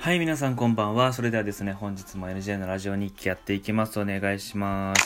[0.00, 1.12] はい、皆さんこんばんは。
[1.12, 4.00] それではですね、本日も NJ のラジオ日記やっていきます。
[4.00, 5.04] お願いします。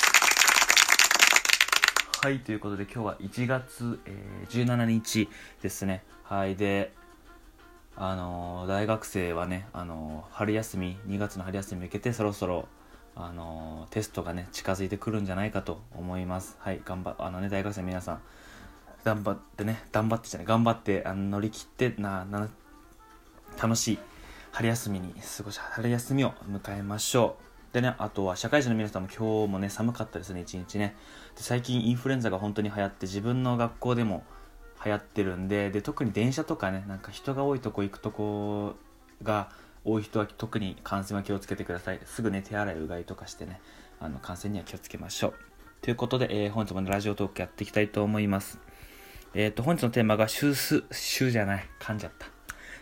[2.22, 5.28] はい、ということで今日は1月、えー17日
[5.62, 6.04] ですね。
[6.22, 6.92] はい、で、
[7.96, 12.68] あのー大学生はね、あのー春休み、2月の春休みに向けてそろそろ、
[13.16, 16.56] あのテストがね、近づいてくるんじゃないかと思います。
[16.61, 18.20] はい、頑張、あのね、大学生皆さん、
[19.02, 22.48] 頑張ってね、頑張ってじゃない、頑張ってあの乗り切って、な、な、
[23.61, 23.98] 楽しい
[24.55, 27.39] 春休みに過ごし春休みを迎えましょ
[27.72, 27.75] う。
[27.75, 30.95] でねあとは社会人の皆さんも今日もね寒かったですね一日ね。
[31.35, 34.23] で最近インフルエンザが本当に流行って自分の学校でも
[34.85, 38.77] 流行ってるんでで特に電車とかねなんか人が多いとこ行くとこ
[39.25, 39.51] が
[39.85, 41.98] 多い人は特に感染は気をつけてください。
[42.05, 43.61] すぐね手洗いうがいとかしてね
[43.98, 45.34] あの感染には気をつけましょう。
[45.83, 48.61] ということで、えー本日もラジオトークやっていきたいと思います。
[49.34, 52.34] えっ、と本日のテーマが週数週じゃない噛んじゃった。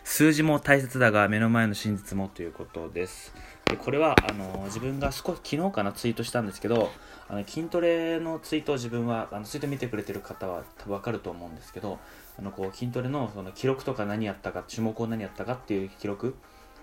[0.05, 3.33] 数字も大切だが目の前の真実もということです。
[3.67, 6.91] でこれはあの自分が少し昨日かなツイートしたんですけど
[7.29, 11.99] あの筋トレのツイートを自分はあのツイート見てくれてる方は多分わかると思うんですけど
[12.39, 16.35] あのこう筋トレのその記録とか何やったか種目を何やったかっていう記録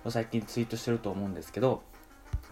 [0.05, 1.83] を最近ツイートしてると思うんですけど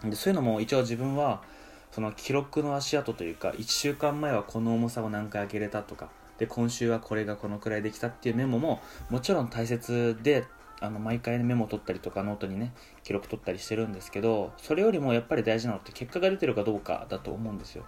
[0.04, 1.42] でそういうのも一応自分は
[1.90, 10.44] その記録の足跡というか1週間前はこの重さを何回上げれたとかで今週はこれがこのくらいできたっていうメモももちろん大切で
[10.80, 17.84] あの毎回メモ取ったりとかノートにね記録取ったりしてるんですけどそれよりもやっぱり大事なのって結果が出てるかどうかだと思うんですよ。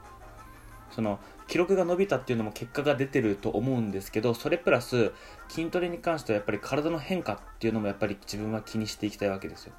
[0.91, 5.13] その記録が伸びたっていうのも結果が出てると思うんですけどそれプラス
[5.49, 9.73] 筋トレに関してはやっぱり体の変化っていうのもやっぱり自分は気にしていきたいわけですよ。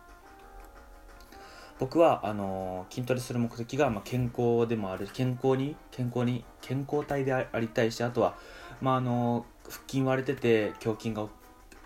[1.80, 8.38] 僕はあの筋トレする目的が、まあ、健康でもある健康に健康に健康体でありたいしあとは、
[8.82, 11.28] まあ、あの腹筋割れてて胸筋が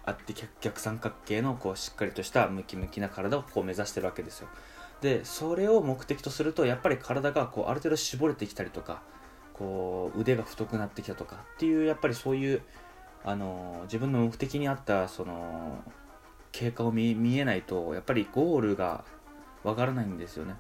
[0.06, 4.48] あって逆三角形のこうしっかりとしたムキムキな体をこう目指してるわけですよ。
[5.02, 9.02] でそれを目的とするとやっぱり体がこうある程度絞れてきたりとか
[9.54, 12.62] こう腕が太くなってきたとかっていうやっぱりそういう
[13.24, 15.84] あの自分の目的に合ったその
[16.52, 19.04] 経過を見見えないとやっぱりゴールが
[19.64, 20.56] わからないんですよね。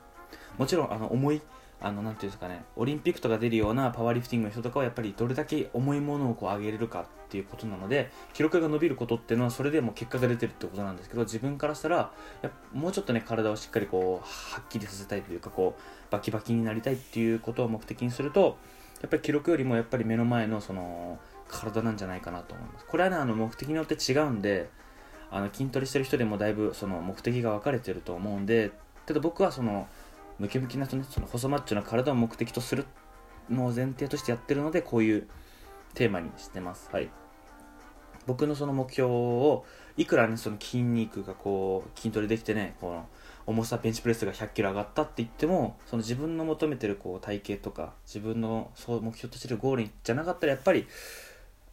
[0.58, 1.42] もちろんあの重い
[1.82, 15.82] あのなんていうんですかねオリンピックとか出るようなパワーリフティングの人とかはやっぱりどれだけ重いものをこう上げれるかっていうことなので記録が伸びることっていうのはそれでも結果が出てるってことなんですけど自分からしたらやもうちょっとね体をしっかりこうはっきりさせたいというかこう
[16.12, 18.58] バキバキになりたいっていうことを目的にすると
[19.02, 22.86] やっぱり記録よりもやっぱり目の前のその体なんじゃないかなと思います。
[22.86, 24.70] これはねあの目的によって違うんで
[25.30, 28.72] あの筋トレしてる人でもだいぶその目的が分かれてると思うんで
[29.06, 29.88] ただ僕はその
[30.40, 32.86] ムキムキな人ねその細マッチョな体を目的とする
[33.50, 35.28] のを前提としてやってるのでこういう
[35.94, 36.90] テーマにしてます。
[36.92, 37.10] はい。
[38.28, 39.66] 僕のその目標を
[39.98, 43.08] いくらねその筋肉がこう筋トレできてねこの
[43.46, 50.88] 重さベンチプレスが100キロ上がったって言ってもその自分の求めてるこう体型とか自分のそう目標としてるゴールじゃなかったらやっぱり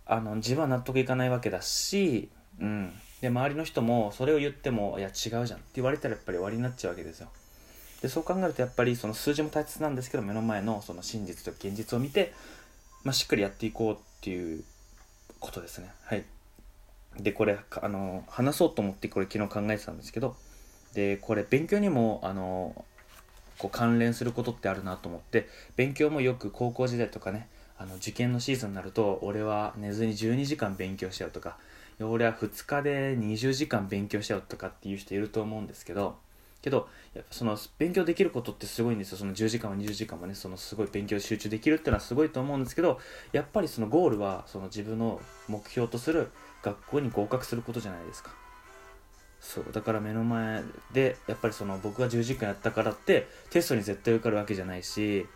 [0.04, 2.28] あの自分は納得いかないわけだし、
[2.60, 2.92] うん、
[3.22, 7.28] で周りの人もそれを言ってもいや違うじゃんって言われたらやっぱり終わりになっちゃうわけですよ
[8.02, 12.34] でそう考えるとやっぱりその数字も大切なんですけど目の前のその真実と現実を見て、
[13.04, 14.64] まあ、しっかりやっていこうっていう
[15.38, 15.90] ことですね。
[16.04, 16.24] はい。
[17.18, 20.34] でこれあの話そうと思ってこれ昨日考えてたんですけど
[20.94, 22.84] でこれ勉強にもあの
[23.58, 25.46] こう関連することってあるなと思って
[25.76, 27.48] 勉強もよく高校時代とかね
[27.78, 31.58] あの受験のシーズンになると俺は寝ずに12時間勉強しちゃうとか
[32.00, 36.16] 俺は2日で20時間勉強しちゃうとかっていう人いると思うんですけど
[36.62, 39.18] けどやっぱその勉強できることってすごいんですよ。
[39.18, 43.00] その10時間も20時間もねそのすごい勉強集中できるっていうのはすごいと思うんですけど
[43.32, 46.30] やっぱりそのゴールはその自分の目標とする
[46.62, 48.30] 学校に合格することじゃないですか。
[49.40, 50.62] そうだから目の前
[50.92, 55.26] でやっぱりその僕が10時間やったからってテストに絶対受かるわけじゃないし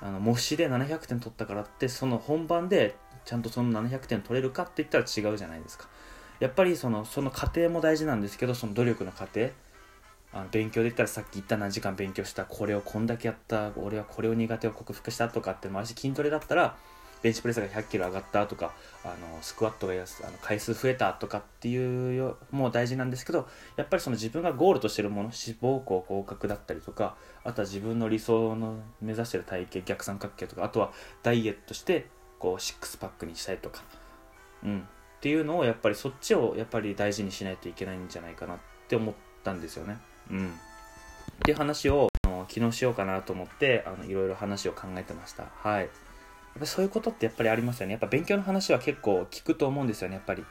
[0.00, 5.88] あの模試で700点取ったからってその本番でちゃんとその700点取れるかって言ったら違うじゃないですか。
[6.38, 9.50] やっぱりそのその過程も大事なんですけどその努力の過程。
[10.32, 16.76] あの勉強で言ったらさっき言った何時間勉強したこれをこんだけやった俺はこれを苦手を克服したとかってもあるし筋トレだったら
[17.22, 30.92] ベンチプレスが100キロ上がったとかあのスクワットがやすあの回数増えたとかっていうよもう大事なんですけどやっぱりその自分がゴールとしてるもの志望校合格だったりとかあとは自分の理想の目指してる体型逆三角形とかあとは
[31.22, 32.06] ダイエットして
[32.38, 33.82] こうシックスパックにしたいとか
[34.62, 34.88] うん。
[35.18, 39.98] っていうのをやっぱりそっちをやっぱり大事にしないといけないんじゃないかなって思ったんですよね。
[40.30, 40.48] うん。
[40.48, 40.50] っ
[41.42, 45.46] ていう話をあの昨日しようかなと思ってあのいろいろ話を考えてました。
[45.62, 45.82] はい。
[45.82, 45.88] やっ
[46.60, 47.92] ぱそういうことってやっぱりありますよね。
[47.92, 50.44] やっぱ勉強の話は結構聞くと思うんですよねやっぱり。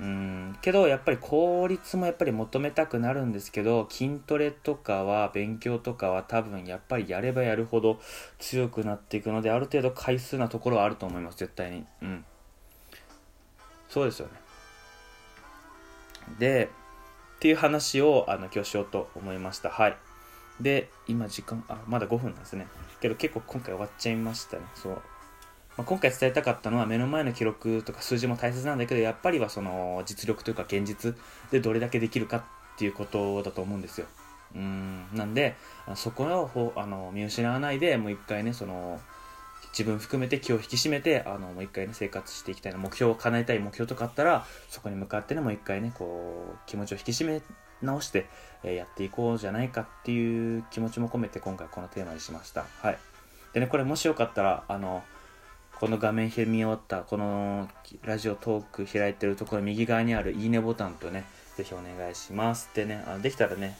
[0.00, 0.56] うん。
[0.60, 8.00] けどやっぱり効率もやっぱり求めたくなるんですけど筋トレとかは勉強とかは多分やっぱりやればやるほど
[8.38, 11.84] 強くなっていくのである程度回数なところはあると思います絶対に。
[12.02, 12.24] うん。
[13.88, 14.32] そうですよね。
[16.38, 16.70] で
[17.36, 19.70] っていう話をあの今日しようと思いました。
[19.70, 19.96] はい。
[20.60, 22.66] で今時間あまだ5分なんですね。
[23.00, 24.62] けど結構今回終わっちゃいましたね。
[24.74, 24.92] そう。
[25.76, 31.16] まあ、今回伝えたかったのは目の前の記録とか数字も大切なんだけどやっぱりはその実力というか現実
[31.50, 32.42] でどれだけできるかっ
[32.78, 34.06] ていうことだと思うんですよ。
[34.54, 35.06] うん。
[35.12, 35.56] なんで
[35.96, 39.00] そこをあの見失わないでもう一回ねその
[39.76, 47.42] 自分含めて気を引き締めてあのもう一回ね生活していきたいな目標を叶えたい目標とかあったらそこに向かってねもう一回ねこう気持ちを引き締め
[47.82, 48.26] 直して、
[48.62, 52.64] え、やっていこうじゃないかっていう気持ちも込めて今回このテーマにしました。
[52.80, 52.98] はい。
[53.52, 55.02] でねこれもしよかったらあの
[55.74, 57.68] この画面見終わったこの
[58.02, 61.24] ラジオトーク開いてるところ右側にあるいいねボタンとね
[61.56, 62.70] ぜひお願いします。
[62.74, 63.76] でねあできたらね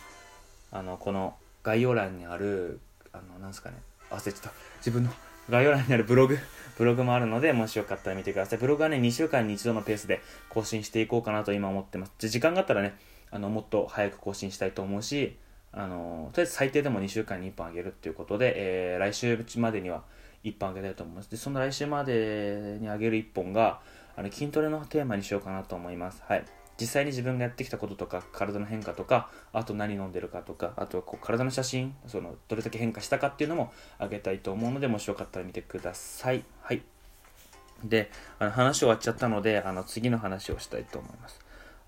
[0.73, 2.81] あのこの概要欄にある
[3.13, 3.77] あのなんすかね
[4.11, 4.51] 忘れちゃった。
[4.79, 5.11] 自分の
[5.51, 6.39] 概要欄にあるブログ
[6.77, 12.97] ブログもあるのでもしよかったら見てくださいブログはね2週間に1度のペースで更新していこうかなと今思ってますで時間があったらね
[13.31, 15.37] あのもっと早く更新したいと思うし
[15.73, 20.05] あのとりあえず最低でも2週間に1本あげるっていうことで、えー、来週までには
[20.45, 21.31] 1本あげたいと思います。
[21.31, 23.81] で、その来週までにあげる1本が、
[24.17, 26.23] あの筋トレのテーマにしようかなと思います。
[26.29, 26.45] はい。
[26.81, 36.45] 実際に自分がやってきたこととか、体の変化とか、あと何飲んでるかとか、あとこう体の写真、そのどれだけ変化したかっていうのもあげたいと思うので、もしよかったら見てください。
[36.63, 36.83] はい。
[37.85, 41.41] で、あの話終わっちゃったので、あの次の話をしたいと思います。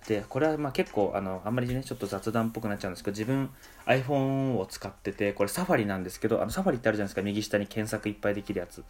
[0.06, 3.50] で、これはまあ結構、あの、あんまりね、ちょっと雑談っぽくなっちゃうんですけど、自分
[3.86, 8.84] iPhone を使ってて、これサファリなんですけど、あのサファリってあるじゃないですか、右下に検索いっぱいできるやつ。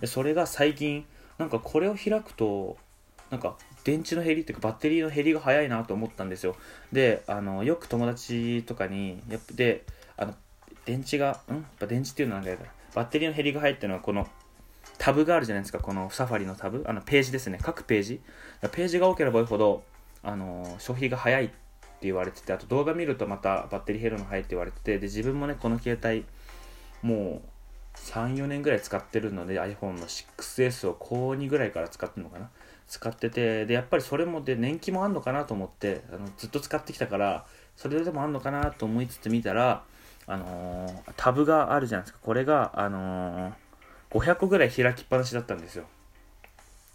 [0.00, 1.06] で、それが最近、
[1.38, 2.76] なんかこれを開くと、
[3.30, 6.56] なんか電池の減りっていうかバッテリーの減りが早いなと思ったんですよ。
[6.92, 9.84] で、あの、よく友達とかに、やっぱで、
[10.16, 10.34] あの、
[10.84, 11.54] 電池が、ん？
[11.54, 14.26] やっぱ電池っていうのはなんかバッテリーの減りが早いっていうのはこの、
[14.98, 18.20] タブがあるじゃないですか、このサファリのタブ、あのページですね、各ページ。
[18.72, 19.82] ページが多ければ多いほど、
[20.22, 21.54] あの消費が早いって
[22.02, 26.24] 言われててあと動画見るとまたバッテリー減るの早いって言われててで自分もねこの携帯
[27.02, 32.50] もう34年ぐらい使ってるので iPhone の 6S を高2ぐらいから使ってるのかな。
[32.90, 37.46] 使っててでやっぱりそれもで年季もあんのかなと思ってあのずっと使ってきたから
[37.76, 39.84] それでもあんのかなと思いつつ見たら
[40.26, 42.18] あのー、タブがあるじゃないですか。
[42.22, 43.52] これがあのー、
[44.10, 45.84] 500個ぐらい開きっぱなしだったんですよ。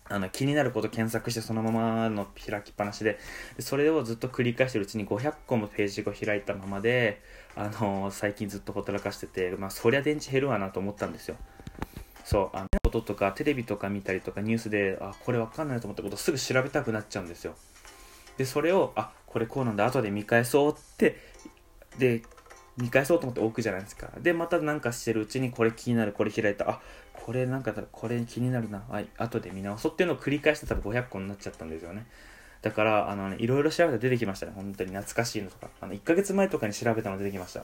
[0.07, 3.17] あの気になること検索してそのままの開きっぱなしで。
[3.59, 7.21] それをずっと繰り返してるうちに500個もページを開いたままで、
[7.55, 11.37] あのー、最近ずっとほったらかしてて、まあ、そりゃ電池減るわなと思ったんですよ。
[12.25, 17.55] そうあのこととかテレビとか見たりとかニュースであこれわかんないと思ったことすぐ調べたくなっちゃうんですよ
[18.37, 21.17] でそれをあこれこうなんだ後で見返そうって
[21.99, 22.23] で
[22.77, 26.81] 見返そうと思って置くじゃないですかでまたなんかしてるうちにこれ気になるこれ開いたあ
[27.13, 32.05] これなんかこれ気になるな、はい、後で見直そうっていうのを繰り返して多分500個になっちゃったんですよね。
[32.65, 34.53] だから、あのね、いろいろ調べたら出てきましたね。
[34.55, 35.69] 本当に懐かしいのとか。
[35.81, 37.63] あの、1ヶ月前とかに調べたの出てきました。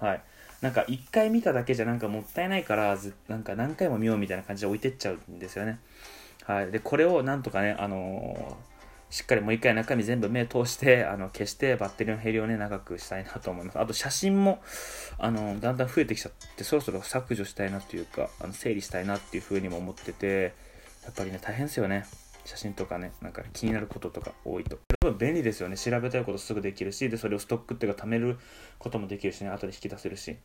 [0.00, 0.22] はい。
[0.62, 5.80] なんか、1回見ただけじゃなんかもったいないから、ずなんか何回も見ようみたいな感じで置いてっちゃうんですよね。
[6.44, 6.70] はい。
[6.70, 8.72] で、これをなんとかね、あのー
[9.12, 13.78] しっかりもう一回中身全部目通してあの消してバッテリーの減りをね長くしたいなと思います。
[13.78, 14.62] あと写真も
[15.18, 20.54] あのだんだん増えてきちゃってそろそろ削除したいなというかあの整理したいなっていうふうにも思ってて
[21.04, 22.06] やっぱりね大変ですよね。
[22.46, 24.78] 写真とかねなんか気になることとか多いと。
[25.18, 25.76] 便利ですよね。
[25.76, 28.38] 調べたいことすぐできるしでそれをストックっていうか貯める
[28.78, 30.38] こともできるしね後で引き出せるし。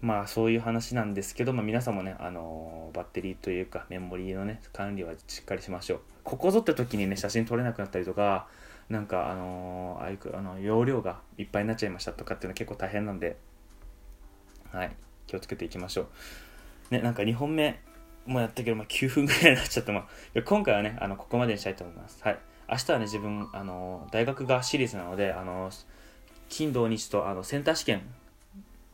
[0.00, 6.00] まあそういう話なんですけど、まあ、皆さんもね、あのー、バッテリーというかメモリーのね管理はしっかりしましょう。
[6.22, 8.48] ここぞって時にね写真撮れなくなったりとか
[8.90, 13.36] なんかあのー、あの容量がいっぱいになっちゃいましたとかっていうのは結構大変なんで
[14.70, 16.08] はい気をつけていきましょ
[16.90, 16.94] う。
[16.94, 17.80] ねなんか2本目
[18.26, 22.22] もやったけど、まあ、9分ぐらいになっちゃって、まあ、今回はねあのここまでにしたいと思います。
[22.22, 22.38] はい。
[22.68, 25.70] 明日はね自分あのー、大学が私立なのであの
[26.48, 28.02] 金土日とあのセンター試験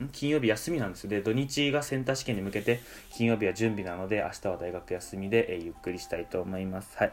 [0.09, 1.11] 金曜日休みなんですよ。
[1.11, 2.81] で、土日がセンター試験に向けて、
[3.11, 6.97] 金曜日は準備なので、明日は大学休みで、えー、ゆっくりしたいと思います。
[6.99, 7.13] はい。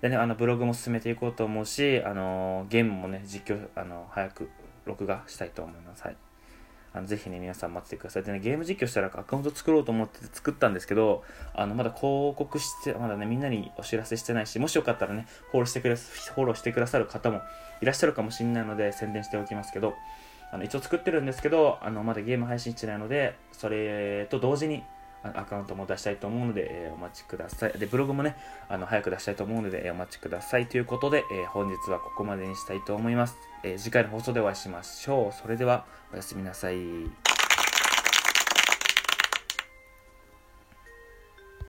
[0.00, 4.50] でね、あの、ブログも進めていこうと思うし、あのー、ゲームもね、実況、あのー、早く
[4.84, 6.02] 録画したいと思います。
[6.02, 6.16] はい。
[6.96, 8.22] あのぜひね、皆さん待っててください。
[8.22, 17.40] でね、ゲーム実況したらアカウント作ろうと思って作ったんですけど、あの、まだ広告して、まだね、みんなにお知らせしてないし、もしよかったらね、フォローしてくれ、フォローしてくださる方も
[17.80, 19.94] いらっしゃるかもしれないので、宣伝しておきますけど、
[20.54, 24.84] あの一応作ってるんですけどあのまだゲーム配信してないのでそれと同時に
[25.24, 27.72] アカウントも出したいと思うので、えーお待ちください。
[27.78, 28.36] で、ブログもね、
[28.68, 30.66] あの、早く出したいと思うので、えーお待ちください。
[30.66, 33.38] ということで、えー本日はここまでにしたいと思います。
[33.62, 35.32] え次回の放送でお会いしましょう。
[35.32, 37.33] それでは、おやすみなさい。